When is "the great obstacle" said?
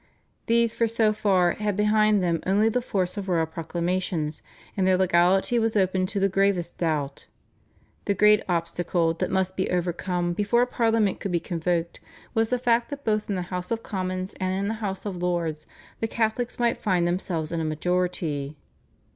8.05-9.13